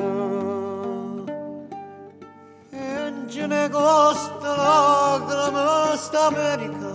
E 2.70 3.12
ce 3.28 3.46
ne 3.46 3.68
costa 3.68 4.56
lacrime 4.56 5.96
sta 5.96 6.26
America 6.26 6.93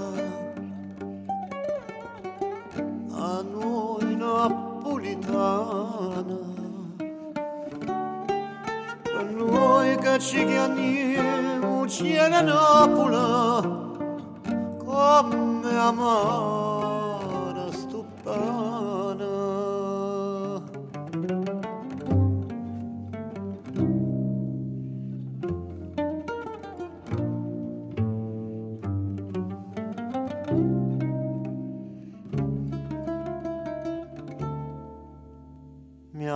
napolitana 5.32 6.38
Per 9.04 9.26
noi 9.32 9.96
che 9.98 10.20
ci 10.20 10.44
Come 14.86 15.78
amara 15.78 17.72
stupana 17.72 18.69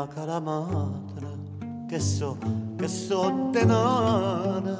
mia 0.03 0.07
cara 0.07 0.39
madre, 0.39 1.27
che 1.87 1.99
so, 1.99 2.37
che 2.77 2.87
so 2.87 3.49
denara. 3.51 4.77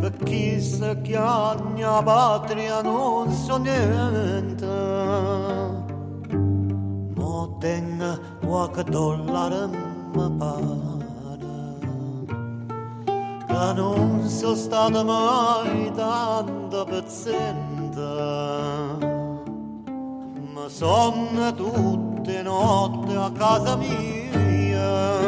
Per 0.00 0.16
chi 0.24 0.60
sa 0.60 0.94
che 1.00 1.16
a 1.16 2.02
patria 2.04 2.82
non 2.82 3.32
so 3.32 3.56
niente, 3.56 4.66
mo 7.16 7.56
tenga 7.58 8.18
qualche 8.44 8.84
dollaro 8.84 9.68
mi 10.14 10.36
pare, 10.36 11.78
che 13.46 13.72
non 13.74 14.28
sono 14.28 14.54
stata 14.54 15.02
mai 15.02 15.90
tanto 15.92 16.84
pezzente, 16.84 18.00
ma 20.66 20.72
sono 20.72 21.54
tutte 21.54 22.42
notte 22.42 23.14
a 23.14 23.30
casa 23.30 23.76
mia. 23.76 25.24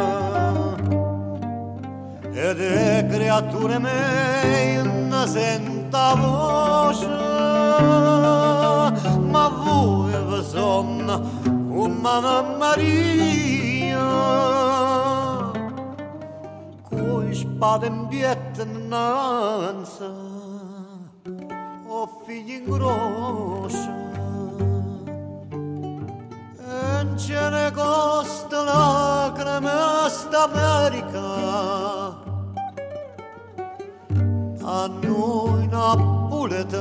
E 2.33 2.55
le 2.55 3.07
creature 3.09 3.79
non 3.79 5.29
senta 5.29 6.15
voce 6.17 7.07
ma 9.21 9.49
voi 9.49 10.13
vi 10.27 10.45
sono 10.45 11.21
come 11.45 11.95
Mamma 12.01 12.43
Maria. 12.57 14.07
Coi 16.89 17.33
spade 17.35 17.87
in 17.87 18.09
bietta 18.09 18.63
innanzi 18.63 20.03
o 21.87 22.23
figli 22.25 22.55
in 22.55 22.65
grosso 22.65 24.08
ce 27.19 27.51
ne 27.51 27.71
costa 27.73 28.63
lacrime 28.63 30.09
sta 30.09 30.45
America 30.45 31.27
a 34.63 34.87
noi 35.03 35.67
napoletana 35.67 36.77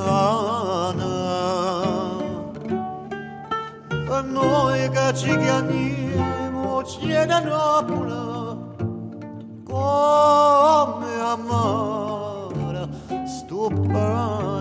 a 4.09 4.21
noi 4.21 4.89
che 4.89 5.13
ci 5.15 5.35
chiamiamo 5.37 6.83
cielo 6.83 7.39
Napoli 7.39 8.25
come 9.63 11.11
amare 11.33 12.83
stupana 13.25 14.56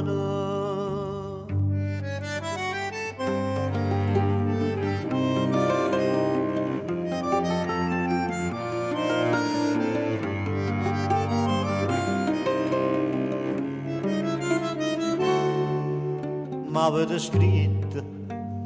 m'avete 16.77 17.19
scritto 17.19 18.05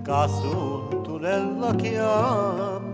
che 0.02 0.28
sotto 0.40 1.16
nella 1.18 1.72
chiama 1.76 2.88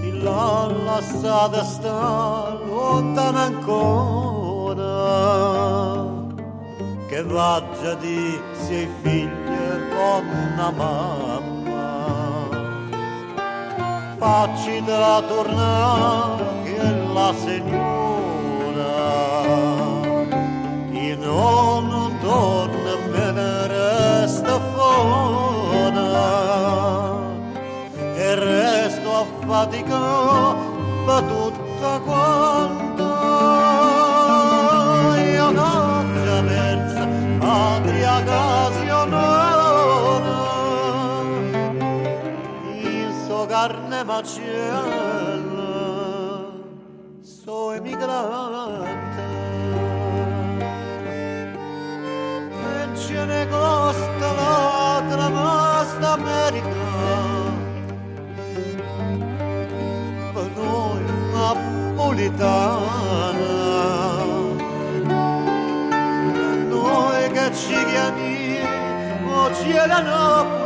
chi 0.00 0.10
l'ha 0.22 0.70
lasciata 0.84 1.64
sta 1.64 2.56
lontana 2.64 3.40
ancora 3.40 4.84
che 7.08 7.24
vaggia 7.24 7.94
di 7.94 8.40
sei 8.52 8.88
figli 9.02 9.62
con 9.92 10.24
una 10.52 10.70
mamma. 10.70 11.88
Facci 14.16 14.80
da 14.84 15.20
tornare 15.26 16.44
che 16.62 16.78
la 17.14 17.34
signora 17.34 18.90
io 20.92 21.16
non 21.16 21.99
Madonna 22.30 22.94
menere 23.10 24.28
stafona 24.28 26.06
e 28.14 28.34
resto 28.36 29.08
affaticato 29.24 30.56
per 31.06 31.22
tutta 31.24 31.98
quanta 32.06 33.10
io 35.18 35.48
caccia 35.58 36.38
persa 36.46 37.04
patria 37.40 38.22
casionona 38.22 39.26
in 42.74 43.10
so 43.26 43.44
carne 43.46 44.04
napolitana. 62.28 63.38
Noi 66.68 67.30
che 67.32 67.54
ci 67.54 67.74
chiamiamo 67.90 69.54
cielo 69.54 70.00
Napola, 70.02 70.59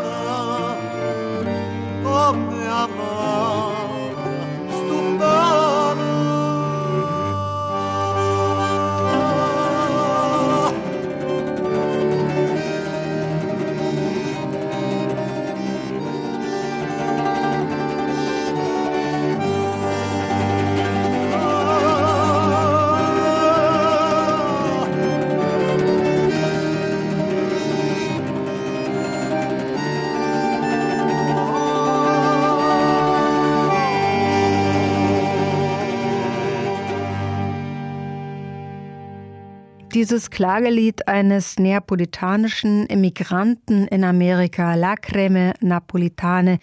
Dieses 39.95 40.31
Klagelied 40.31 41.07
eines 41.07 41.57
neapolitanischen 41.57 42.85
Immigranten 42.87 43.87
in 43.87 44.03
Amerika, 44.03 44.75
Lacrime 44.75 45.55
Napolitane, 45.61 46.59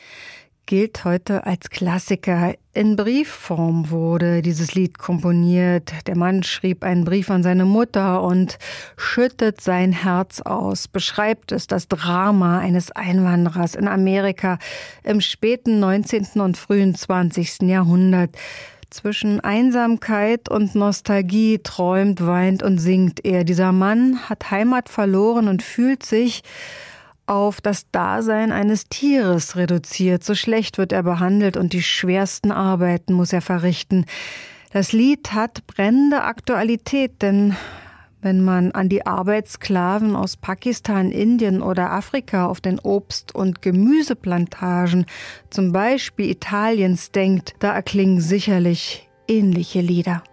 gilt 0.65 1.05
heute 1.05 1.45
als 1.45 1.69
Klassiker. 1.69 2.55
In 2.73 2.97
Briefform 2.97 3.89
wurde 3.89 4.41
dieses 4.41 4.75
Lied 4.75 4.97
komponiert. 4.97 5.93
Der 6.07 6.17
Mann 6.17 6.43
schrieb 6.43 6.83
einen 6.83 7.05
Brief 7.05 7.29
an 7.29 7.41
seine 7.41 7.63
Mutter 7.63 8.21
und 8.21 8.57
schüttet 8.97 9.61
sein 9.61 9.93
Herz 9.93 10.41
aus, 10.41 10.89
beschreibt 10.89 11.53
es 11.53 11.67
das 11.67 11.87
Drama 11.87 12.59
eines 12.59 12.91
Einwanderers 12.91 13.75
in 13.75 13.87
Amerika 13.87 14.59
im 15.03 15.21
späten 15.21 15.79
19. 15.79 16.41
und 16.41 16.57
frühen 16.57 16.95
20. 16.95 17.61
Jahrhundert. 17.61 18.35
Zwischen 18.91 19.39
Einsamkeit 19.39 20.49
und 20.49 20.75
Nostalgie 20.75 21.59
träumt, 21.63 22.27
weint 22.27 22.61
und 22.61 22.77
singt 22.77 23.23
er. 23.23 23.45
Dieser 23.45 23.71
Mann 23.71 24.29
hat 24.29 24.51
Heimat 24.51 24.89
verloren 24.89 25.47
und 25.47 25.63
fühlt 25.63 26.03
sich 26.03 26.43
auf 27.25 27.61
das 27.61 27.89
Dasein 27.91 28.51
eines 28.51 28.89
Tieres 28.89 29.55
reduziert. 29.55 30.25
So 30.25 30.35
schlecht 30.35 30.77
wird 30.77 30.91
er 30.91 31.03
behandelt 31.03 31.55
und 31.55 31.71
die 31.71 31.83
schwersten 31.83 32.51
Arbeiten 32.51 33.13
muss 33.13 33.31
er 33.31 33.41
verrichten. 33.41 34.05
Das 34.73 34.91
Lied 34.91 35.31
hat 35.31 35.65
brennende 35.67 36.23
Aktualität, 36.23 37.21
denn 37.21 37.55
wenn 38.21 38.43
man 38.43 38.71
an 38.71 38.89
die 38.89 39.05
Arbeitssklaven 39.05 40.15
aus 40.15 40.37
Pakistan, 40.37 41.11
Indien 41.11 41.61
oder 41.61 41.91
Afrika 41.91 42.45
auf 42.45 42.61
den 42.61 42.79
Obst- 42.79 43.33
und 43.33 43.61
Gemüseplantagen, 43.61 45.05
zum 45.49 45.71
Beispiel 45.71 46.29
Italiens, 46.29 47.11
denkt, 47.11 47.55
da 47.59 47.73
erklingen 47.73 48.21
sicherlich 48.21 49.09
ähnliche 49.27 49.81
Lieder. 49.81 50.23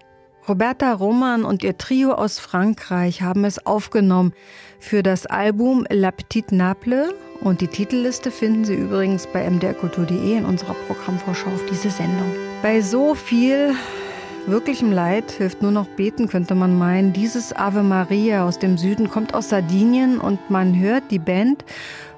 Roberta 0.48 0.94
Roman 0.94 1.44
und 1.44 1.62
ihr 1.62 1.76
Trio 1.76 2.12
aus 2.12 2.38
Frankreich 2.38 3.20
haben 3.20 3.44
es 3.44 3.66
aufgenommen 3.66 4.32
für 4.80 5.02
das 5.02 5.26
Album 5.26 5.86
La 5.90 6.10
Petite 6.10 6.54
Naple 6.54 7.14
und 7.42 7.60
die 7.60 7.68
Titelliste 7.68 8.30
finden 8.30 8.64
Sie 8.64 8.74
übrigens 8.74 9.26
bei 9.26 9.48
mdrkultur.de 9.48 10.38
in 10.38 10.44
unserer 10.46 10.74
Programmvorschau 10.86 11.50
auf 11.50 11.64
diese 11.70 11.90
Sendung. 11.90 12.32
Bei 12.62 12.80
so 12.80 13.14
viel 13.14 13.74
wirklichem 14.50 14.92
Leid 14.92 15.30
hilft 15.30 15.62
nur 15.62 15.70
noch 15.70 15.86
beten, 15.86 16.28
könnte 16.28 16.54
man 16.54 16.76
meinen. 16.76 17.12
Dieses 17.12 17.54
Ave 17.54 17.82
Maria 17.82 18.46
aus 18.46 18.58
dem 18.58 18.78
Süden 18.78 19.10
kommt 19.10 19.34
aus 19.34 19.48
Sardinien 19.48 20.18
und 20.18 20.50
man 20.50 20.78
hört 20.78 21.10
die 21.10 21.18
Band 21.18 21.64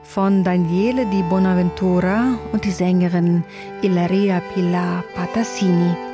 von 0.03 0.45
Daniele 0.45 1.07
di 1.07 1.23
Bonaventura 1.23 2.39
und 2.53 2.65
die 2.65 2.73
Sängerin 2.73 3.45
Ilaria 3.83 4.43
Pilar 4.55 5.05
Patassini. 5.15 6.10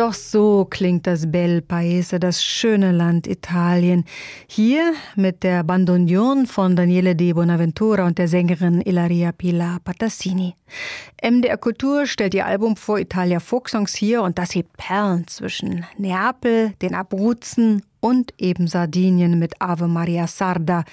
Doch 0.00 0.14
so 0.14 0.64
klingt 0.64 1.06
das 1.06 1.30
Bel 1.30 1.60
Paese, 1.60 2.18
das 2.18 2.42
schöne 2.42 2.90
Land 2.90 3.26
Italien. 3.26 4.06
Hier 4.46 4.94
mit 5.14 5.42
der 5.42 5.62
Bandoneon 5.62 6.46
von 6.46 6.74
Daniele 6.74 7.14
Di 7.14 7.34
Bonaventura 7.34 8.06
und 8.06 8.16
der 8.16 8.26
Sängerin 8.26 8.80
Ilaria 8.80 9.30
Pilar 9.32 9.78
Patassini. 9.84 10.54
MDR 11.22 11.58
Kultur 11.58 12.06
stellt 12.06 12.32
ihr 12.32 12.46
Album 12.46 12.76
vor 12.76 12.98
Italia 12.98 13.40
Folksongs 13.40 13.94
hier 13.94 14.22
und 14.22 14.38
das 14.38 14.54
hebt 14.54 14.74
Perlen 14.78 15.26
zwischen 15.26 15.84
Neapel, 15.98 16.72
den 16.80 16.94
Abruzzen 16.94 17.82
und 18.00 18.32
eben 18.38 18.68
Sardinien 18.68 19.38
mit 19.38 19.60
Ave 19.60 19.86
Maria 19.86 20.26
Sarda. 20.26 20.84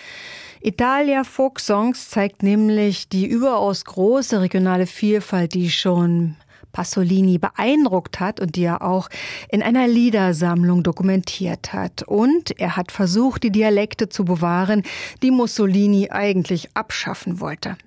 Italia 0.60 1.24
Folksongs 1.24 2.10
zeigt 2.10 2.44
nämlich 2.44 3.08
die 3.08 3.26
überaus 3.26 3.86
große 3.86 4.42
regionale 4.42 4.86
Vielfalt, 4.86 5.54
die 5.54 5.72
schon 5.72 6.36
Pasolini 6.78 7.40
beeindruckt 7.40 8.20
hat 8.20 8.40
und 8.40 8.56
die 8.56 8.66
er 8.66 8.84
auch 8.84 9.10
in 9.50 9.64
einer 9.64 9.88
Liedersammlung 9.88 10.84
dokumentiert 10.84 11.74
hat. 11.74 12.04
Und 12.04 12.60
er 12.60 12.78
hat 12.78 12.92
versucht, 12.92 13.42
die 13.42 13.50
Dialekte 13.50 14.10
zu 14.10 14.26
bewahren, 14.26 14.84
die 15.24 15.32
Mussolini 15.32 16.12
eigentlich 16.12 16.70
abschaffen 16.76 17.40
wollte. 17.40 17.78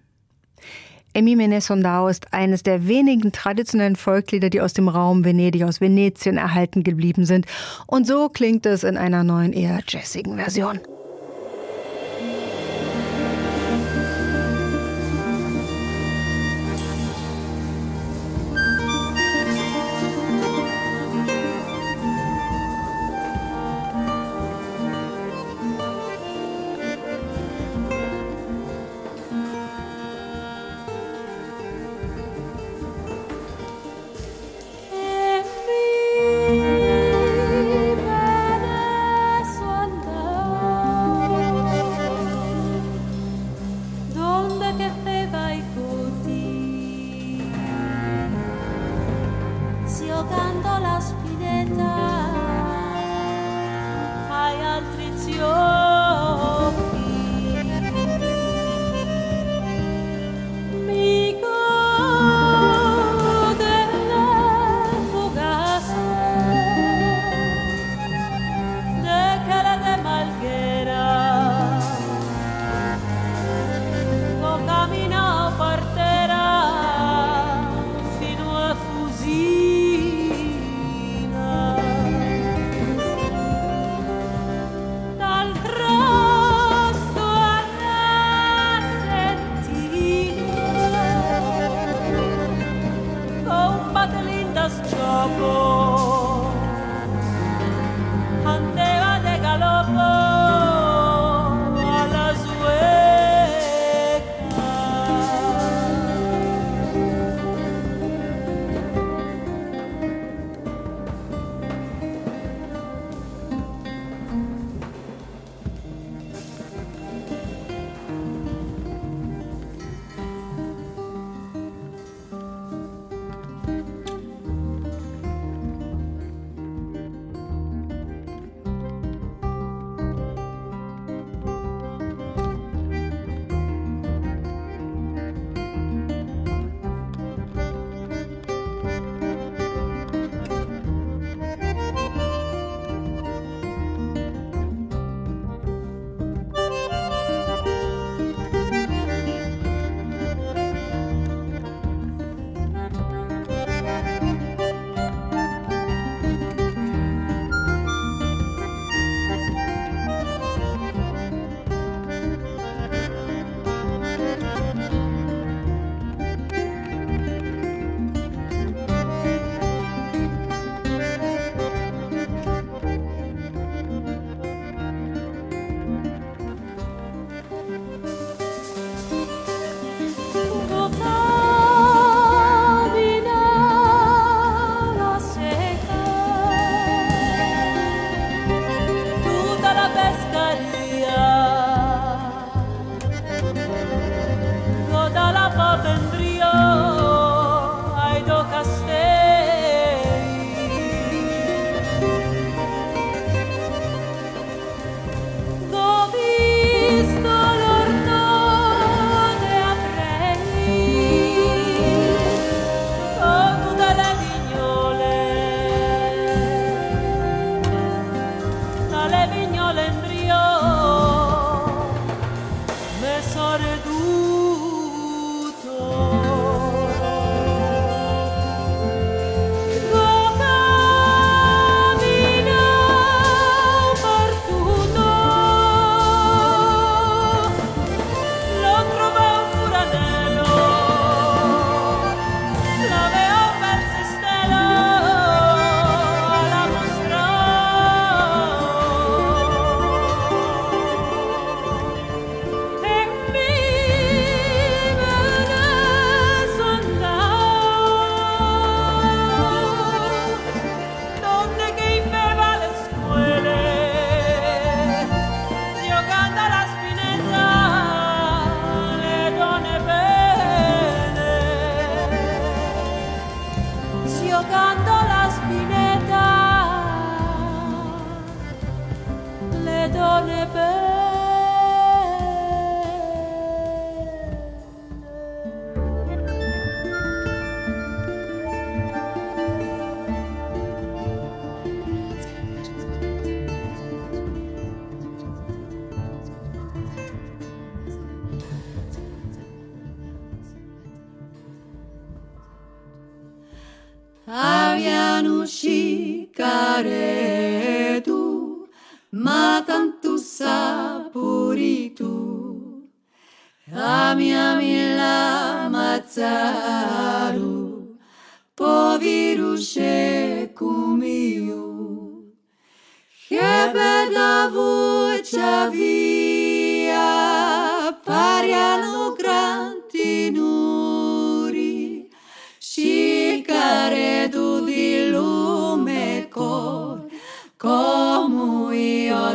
Emi 1.14 1.36
Menesondao 1.36 2.08
ist 2.08 2.34
eines 2.34 2.64
der 2.64 2.88
wenigen 2.88 3.30
traditionellen 3.30 3.94
Volkslieder, 3.94 4.50
die 4.50 4.60
aus 4.60 4.72
dem 4.72 4.88
Raum 4.88 5.24
Venedig, 5.24 5.62
aus 5.62 5.80
Venetien 5.80 6.36
erhalten 6.36 6.82
geblieben 6.82 7.24
sind. 7.24 7.46
Und 7.86 8.08
so 8.08 8.28
klingt 8.28 8.66
es 8.66 8.82
in 8.82 8.96
einer 8.96 9.22
neuen, 9.22 9.52
eher 9.52 9.78
jazzigen 9.86 10.34
Version. 10.34 10.80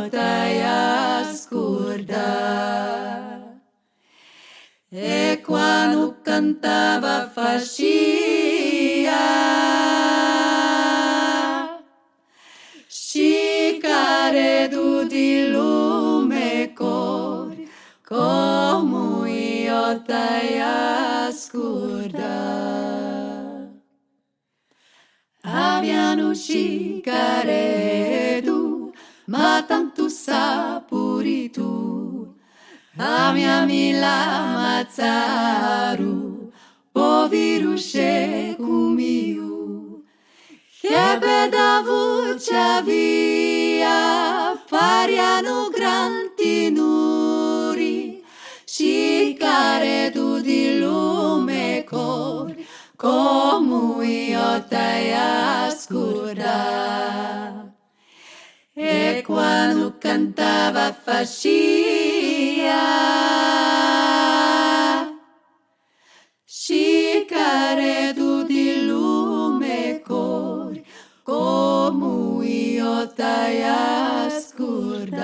tajā 0.09 1.33
scurda. 1.33 2.25
E 4.91 5.41
quando 5.45 6.15
cantava 6.23 7.29
fascia, 7.33 7.83
scicare 12.87 14.69
di 15.07 15.49
lume 15.49 16.73
cor, 16.73 17.55
come 18.03 19.31
io 19.31 20.01
taia 20.03 21.31
scorda. 21.31 22.33
Abbiano 25.41 26.33
scicare 26.33 28.14
matantu 29.27 30.09
sapuritu 30.09 31.71
amiamila 32.97 34.17
matsaru 34.61 36.17
povirushe 36.93 38.55
kumiu 38.57 40.03
hebedavu 40.81 42.39
chavia 42.45 43.95
granti 45.75 46.71
nuri, 46.71 48.23
si 48.65 49.35
care 49.39 50.11
tu 50.13 50.41
din 50.41 50.79
lume 50.81 51.83
cori, 51.89 52.65
comu 52.97 54.01
io 54.01 54.59
te 54.69 55.13
ascultai. 55.13 57.34
Eh, 58.77 59.19
e 59.19 59.23
quando 59.23 59.95
cantava 59.97 60.91
fascia, 60.91 61.49
scicaredo 66.43 68.43
di 68.43 68.85
lume 68.85 70.01
cor, 70.05 70.77
come 71.23 72.47
io 72.47 73.07
t'ai 73.13 73.63
ascoltato. 73.63 75.23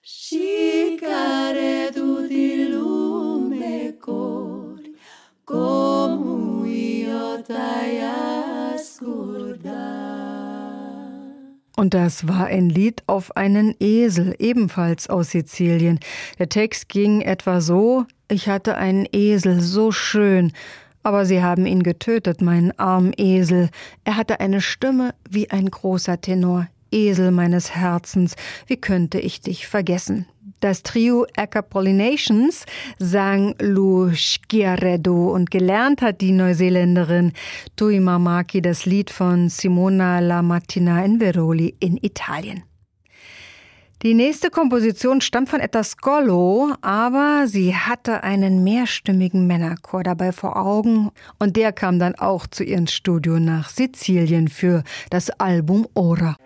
Scicaredo 0.00 2.26
de 2.26 2.68
lume 2.70 3.98
cor, 4.00 4.80
come 5.44 6.70
io 6.70 7.42
t'ai 7.42 8.00
ascoltato. 8.00 8.27
Und 11.78 11.94
das 11.94 12.26
war 12.26 12.46
ein 12.46 12.70
Lied 12.70 13.04
auf 13.06 13.36
einen 13.36 13.72
Esel, 13.78 14.34
ebenfalls 14.40 15.08
aus 15.08 15.30
Sizilien. 15.30 16.00
Der 16.40 16.48
Text 16.48 16.88
ging 16.88 17.20
etwa 17.20 17.60
so, 17.60 18.04
ich 18.28 18.48
hatte 18.48 18.76
einen 18.76 19.06
Esel, 19.12 19.60
so 19.60 19.92
schön, 19.92 20.50
aber 21.04 21.24
sie 21.24 21.40
haben 21.40 21.66
ihn 21.66 21.84
getötet, 21.84 22.42
meinen 22.42 22.76
armen 22.80 23.12
Esel. 23.16 23.70
Er 24.02 24.16
hatte 24.16 24.40
eine 24.40 24.60
Stimme 24.60 25.14
wie 25.30 25.50
ein 25.50 25.70
großer 25.70 26.20
Tenor. 26.20 26.66
Esel 26.90 27.30
meines 27.30 27.76
Herzens, 27.76 28.34
wie 28.66 28.78
könnte 28.78 29.20
ich 29.20 29.40
dich 29.40 29.68
vergessen? 29.68 30.26
Das 30.60 30.82
Trio 30.82 31.24
Acapollinations 31.36 32.66
sang 32.98 33.54
Lu 33.60 34.10
Schiaredo 34.12 35.32
und 35.32 35.52
gelernt 35.52 36.02
hat 36.02 36.20
die 36.20 36.32
Neuseeländerin 36.32 37.32
Tui 37.76 38.00
Mamaki 38.00 38.60
das 38.60 38.84
Lied 38.84 39.10
von 39.10 39.48
Simona 39.48 40.18
La 40.18 40.42
Mattina 40.42 41.04
in 41.04 41.20
Veroli 41.20 41.76
in 41.78 41.96
Italien. 42.02 42.64
Die 44.02 44.14
nächste 44.14 44.50
Komposition 44.50 45.20
stammt 45.20 45.48
von 45.48 45.60
Etta 45.60 45.82
Scolo, 45.82 46.72
aber 46.82 47.46
sie 47.46 47.74
hatte 47.74 48.22
einen 48.22 48.62
mehrstimmigen 48.62 49.46
Männerchor 49.46 50.02
dabei 50.04 50.30
vor 50.32 50.56
Augen 50.56 51.10
und 51.38 51.56
der 51.56 51.72
kam 51.72 51.98
dann 51.98 52.16
auch 52.16 52.46
zu 52.46 52.62
ihrem 52.64 52.86
Studio 52.88 53.40
nach 53.40 53.68
Sizilien 53.68 54.48
für 54.48 54.82
das 55.10 55.30
Album 55.30 55.86
Ora. 55.94 56.36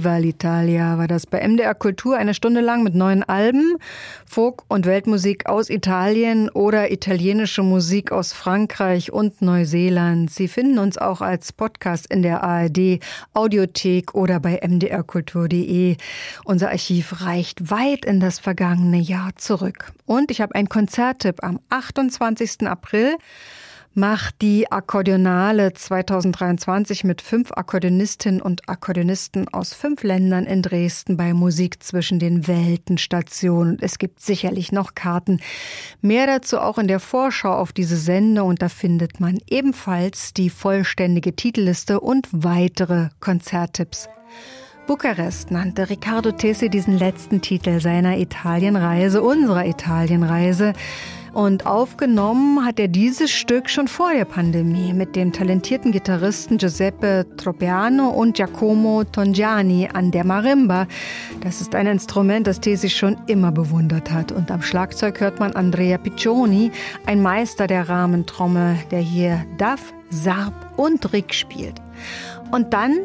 Viva 0.00 0.16
l'Italia 0.16 0.96
war 0.96 1.08
das 1.08 1.26
bei 1.26 1.46
MDR 1.46 1.74
Kultur 1.74 2.16
eine 2.16 2.32
Stunde 2.32 2.62
lang 2.62 2.82
mit 2.82 2.94
neuen 2.94 3.22
Alben, 3.22 3.76
Folk- 4.24 4.64
und 4.68 4.86
Weltmusik 4.86 5.44
aus 5.44 5.68
Italien 5.68 6.48
oder 6.48 6.90
italienische 6.90 7.62
Musik 7.62 8.10
aus 8.10 8.32
Frankreich 8.32 9.12
und 9.12 9.42
Neuseeland. 9.42 10.30
Sie 10.30 10.48
finden 10.48 10.78
uns 10.78 10.96
auch 10.96 11.20
als 11.20 11.52
Podcast 11.52 12.06
in 12.10 12.22
der 12.22 12.42
ARD, 12.42 13.00
Audiothek 13.34 14.14
oder 14.14 14.40
bei 14.40 14.58
mdrkultur.de. 14.66 15.98
Unser 16.44 16.70
Archiv 16.70 17.20
reicht 17.20 17.70
weit 17.70 18.06
in 18.06 18.20
das 18.20 18.38
vergangene 18.38 19.00
Jahr 19.00 19.32
zurück. 19.36 19.92
Und 20.06 20.30
ich 20.30 20.40
habe 20.40 20.54
einen 20.54 20.70
Konzerttipp 20.70 21.44
am 21.44 21.60
28. 21.68 22.66
April 22.66 23.18
macht 23.94 24.40
die 24.40 24.70
Akkordeonale 24.70 25.72
2023 25.72 27.02
mit 27.04 27.20
fünf 27.20 27.50
Akkordeonistinnen 27.52 28.40
und 28.40 28.68
Akkordeonisten 28.68 29.48
aus 29.48 29.74
fünf 29.74 30.02
Ländern 30.04 30.46
in 30.46 30.62
Dresden 30.62 31.16
bei 31.16 31.34
Musik 31.34 31.82
zwischen 31.82 32.18
den 32.18 32.46
Welten 32.46 32.98
Station. 32.98 33.78
Es 33.80 33.98
gibt 33.98 34.20
sicherlich 34.20 34.70
noch 34.70 34.94
Karten. 34.94 35.40
Mehr 36.00 36.26
dazu 36.26 36.60
auch 36.60 36.78
in 36.78 36.86
der 36.86 37.00
Vorschau 37.00 37.52
auf 37.52 37.72
diese 37.72 37.96
Sende 37.96 38.44
und 38.44 38.62
da 38.62 38.68
findet 38.68 39.18
man 39.18 39.38
ebenfalls 39.48 40.34
die 40.34 40.50
vollständige 40.50 41.34
Titelliste 41.34 42.00
und 42.00 42.28
weitere 42.30 43.08
Konzerttipps. 43.18 44.08
Bukarest 44.86 45.50
nannte 45.50 45.88
Riccardo 45.88 46.32
Tesi 46.32 46.68
diesen 46.68 46.98
letzten 46.98 47.40
Titel 47.40 47.80
seiner 47.80 48.18
Italienreise, 48.18 49.22
unserer 49.22 49.66
Italienreise. 49.66 50.72
Und 51.32 51.66
aufgenommen 51.66 52.64
hat 52.64 52.80
er 52.80 52.88
dieses 52.88 53.30
Stück 53.30 53.70
schon 53.70 53.88
vor 53.88 54.12
der 54.12 54.24
Pandemie 54.24 54.92
mit 54.92 55.14
dem 55.14 55.32
talentierten 55.32 55.92
Gitarristen 55.92 56.58
Giuseppe 56.58 57.26
Tropiano 57.36 58.08
und 58.08 58.36
Giacomo 58.36 59.04
Tongiani 59.04 59.88
an 59.92 60.10
der 60.10 60.24
Marimba. 60.24 60.86
Das 61.40 61.60
ist 61.60 61.74
ein 61.74 61.86
Instrument, 61.86 62.46
das 62.46 62.60
Tesi 62.60 62.90
schon 62.90 63.16
immer 63.26 63.52
bewundert 63.52 64.10
hat. 64.10 64.32
Und 64.32 64.50
am 64.50 64.62
Schlagzeug 64.62 65.20
hört 65.20 65.38
man 65.38 65.52
Andrea 65.52 65.98
Piccioni, 65.98 66.72
ein 67.06 67.22
Meister 67.22 67.66
der 67.66 67.88
Rahmentrommel, 67.88 68.76
der 68.90 69.00
hier 69.00 69.44
Duff, 69.58 69.92
Sarb 70.10 70.52
und 70.76 71.12
Rick 71.12 71.32
spielt. 71.34 71.80
Und 72.50 72.72
dann 72.72 72.98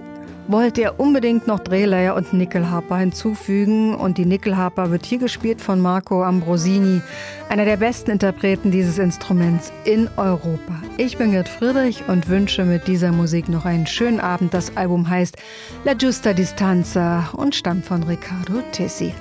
wollte 0.47 0.83
er 0.83 0.99
unbedingt 0.99 1.47
noch 1.47 1.59
Drehleier 1.59 2.15
und 2.15 2.33
Nickelharper 2.33 2.97
hinzufügen 2.97 3.95
und 3.95 4.17
die 4.17 4.25
Nickelharper 4.25 4.91
wird 4.91 5.05
hier 5.05 5.17
gespielt 5.17 5.61
von 5.61 5.79
Marco 5.79 6.23
Ambrosini, 6.23 7.01
einer 7.49 7.65
der 7.65 7.77
besten 7.77 8.11
Interpreten 8.11 8.71
dieses 8.71 8.97
Instruments 8.97 9.71
in 9.85 10.07
Europa. 10.17 10.81
Ich 10.97 11.17
bin 11.17 11.31
Gerd 11.31 11.49
Friedrich 11.49 12.03
und 12.07 12.29
wünsche 12.29 12.63
mit 12.63 12.87
dieser 12.87 13.11
Musik 13.11 13.49
noch 13.49 13.65
einen 13.65 13.87
schönen 13.87 14.19
Abend. 14.19 14.53
Das 14.53 14.75
Album 14.77 15.09
heißt 15.09 15.37
La 15.83 15.93
Giusta 15.93 16.33
Distanza 16.33 17.29
und 17.33 17.55
stammt 17.55 17.85
von 17.85 18.03
Riccardo 18.03 18.61
Tessi. 18.71 19.13